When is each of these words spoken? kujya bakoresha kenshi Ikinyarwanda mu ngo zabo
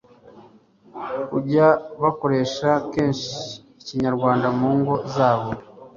kujya 1.29 1.67
bakoresha 2.03 2.69
kenshi 2.91 3.25
Ikinyarwanda 3.81 4.47
mu 4.57 4.69
ngo 4.77 4.93
zabo 5.15 5.49